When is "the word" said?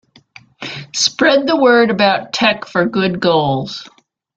1.45-1.91